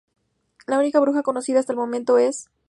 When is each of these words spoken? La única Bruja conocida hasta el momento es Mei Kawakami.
La 0.65 0.79
única 0.79 0.99
Bruja 0.99 1.21
conocida 1.21 1.59
hasta 1.59 1.73
el 1.73 1.77
momento 1.77 2.17
es 2.17 2.25
Mei 2.25 2.33
Kawakami. 2.45 2.57